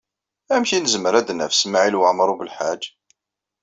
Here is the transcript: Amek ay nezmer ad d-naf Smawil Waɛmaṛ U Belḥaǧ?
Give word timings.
Amek 0.53 0.71
ay 0.71 0.81
nezmer 0.81 1.13
ad 1.15 1.25
d-naf 1.27 1.53
Smawil 1.55 1.99
Waɛmaṛ 1.99 2.29
U 2.33 2.35
Belḥaǧ? 2.39 2.83